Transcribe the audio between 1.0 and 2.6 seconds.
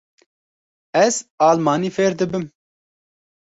Ez almanî fêr dibim.